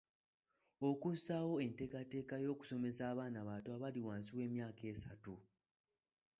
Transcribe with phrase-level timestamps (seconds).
[0.89, 5.33] Okussaawo enteekateeka y’okusomesa abaana abato abali wansi w’emyaka esatu.